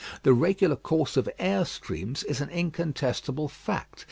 The 0.23 0.33
regular 0.33 0.77
course 0.77 1.15
of 1.15 1.29
air 1.37 1.63
streams 1.63 2.23
is 2.23 2.41
an 2.41 2.49
incontestable 2.49 3.47
fact. 3.49 3.99